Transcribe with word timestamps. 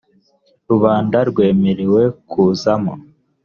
rubanda 0.69 1.17
rwemerewe 1.29 2.01
kuzamo 2.29 2.93